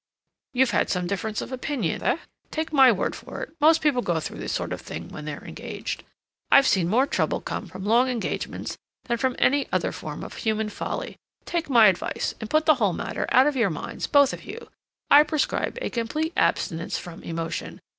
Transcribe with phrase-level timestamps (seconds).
[0.53, 2.17] "You've had some difference of opinion, eh?
[2.49, 5.43] Take my word for it, most people go through this sort of thing when they're
[5.43, 6.03] engaged.
[6.51, 10.69] I've seen more trouble come from long engagements than from any other form of human
[10.69, 11.17] folly.
[11.45, 14.69] Take my advice and put the whole matter out of your minds—both of you.
[15.11, 17.79] I prescribe a complete abstinence from emotion.